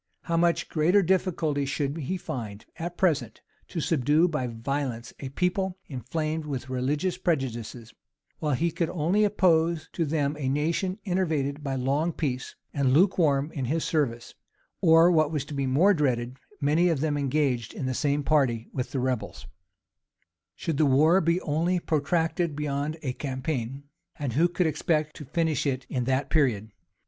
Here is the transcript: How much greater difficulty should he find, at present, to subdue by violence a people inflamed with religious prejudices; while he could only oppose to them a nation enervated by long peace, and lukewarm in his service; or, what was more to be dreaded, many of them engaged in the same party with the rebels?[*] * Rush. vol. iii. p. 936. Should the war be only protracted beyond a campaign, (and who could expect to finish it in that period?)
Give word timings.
How 0.23 0.35
much 0.35 0.67
greater 0.67 1.03
difficulty 1.03 1.63
should 1.63 1.95
he 1.95 2.17
find, 2.17 2.65
at 2.77 2.97
present, 2.97 3.41
to 3.67 3.79
subdue 3.79 4.27
by 4.27 4.47
violence 4.47 5.13
a 5.19 5.29
people 5.29 5.77
inflamed 5.85 6.43
with 6.47 6.71
religious 6.71 7.17
prejudices; 7.19 7.93
while 8.39 8.55
he 8.55 8.71
could 8.71 8.89
only 8.89 9.23
oppose 9.23 9.89
to 9.93 10.03
them 10.03 10.35
a 10.39 10.49
nation 10.49 10.97
enervated 11.05 11.63
by 11.63 11.75
long 11.75 12.13
peace, 12.13 12.55
and 12.73 12.93
lukewarm 12.93 13.51
in 13.51 13.65
his 13.65 13.83
service; 13.83 14.33
or, 14.81 15.11
what 15.11 15.31
was 15.31 15.43
more 15.55 15.93
to 15.93 15.93
be 15.93 15.97
dreaded, 15.99 16.37
many 16.59 16.89
of 16.89 16.99
them 17.01 17.15
engaged 17.15 17.71
in 17.75 17.85
the 17.85 17.93
same 17.93 18.23
party 18.23 18.69
with 18.73 18.93
the 18.93 18.99
rebels?[*] 18.99 19.45
* 19.45 19.45
Rush. 19.45 19.45
vol. 19.45 19.49
iii. 19.51 19.51
p. 19.53 20.65
936. 20.65 20.65
Should 20.65 20.77
the 20.77 20.95
war 20.97 21.21
be 21.21 21.41
only 21.41 21.79
protracted 21.79 22.55
beyond 22.55 22.97
a 23.03 23.13
campaign, 23.13 23.83
(and 24.17 24.33
who 24.33 24.47
could 24.47 24.65
expect 24.65 25.15
to 25.17 25.25
finish 25.25 25.67
it 25.67 25.85
in 25.89 26.05
that 26.05 26.31
period?) 26.31 26.71